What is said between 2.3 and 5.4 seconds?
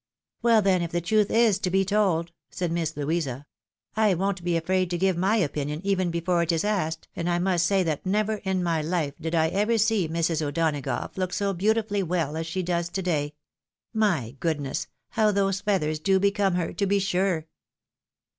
said Miss Louisa," I won't be afraid to give my